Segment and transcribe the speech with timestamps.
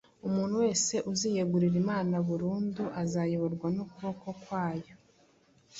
[0.27, 4.93] Umuntu wese uziyegurira Imana burundu azayoborwa n’ukuboko kwayo.